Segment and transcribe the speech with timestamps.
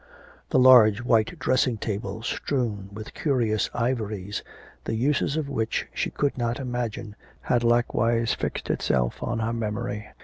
[0.49, 4.41] The large white dressing table, strewn with curious ivories,
[4.85, 10.07] the uses of which she could not imagine, had likewise fixed itself on her memory.